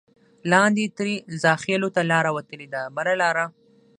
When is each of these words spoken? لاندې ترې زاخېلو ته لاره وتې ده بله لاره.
لاندې 0.51 0.85
ترې 0.97 1.15
زاخېلو 1.43 1.89
ته 1.95 2.01
لاره 2.11 2.29
وتې 2.35 2.65
ده 2.73 2.81
بله 2.95 3.13
لاره. 3.21 3.45